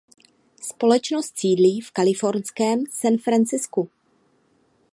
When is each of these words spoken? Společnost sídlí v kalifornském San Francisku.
Společnost 0.61 1.39
sídlí 1.39 1.81
v 1.81 1.91
kalifornském 1.91 2.83
San 2.91 3.17
Francisku. 3.17 3.89